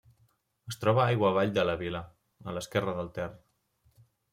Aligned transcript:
Es 0.73 0.79
troba 0.83 1.03
aigua 1.03 1.29
avall 1.35 1.55
de 1.59 1.67
la 1.71 1.77
vila, 1.85 2.03
a 2.49 2.59
l'esquerra 2.59 3.01
del 3.03 3.17
Ter. 3.21 3.33